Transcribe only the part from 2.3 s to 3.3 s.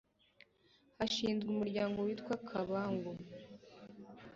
kabangu